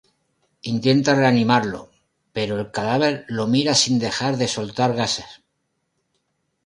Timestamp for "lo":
3.27-3.45